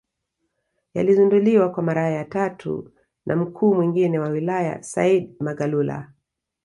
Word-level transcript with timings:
Yalizinduliwa 0.93 1.69
kwa 1.71 1.83
mara 1.83 2.09
ya 2.09 2.25
tatu 2.25 2.91
na 3.25 3.35
mkuu 3.35 3.73
mwingine 3.75 4.19
wa 4.19 4.27
wilaya 4.29 4.83
Said 4.83 5.35
Magalula 5.39 6.13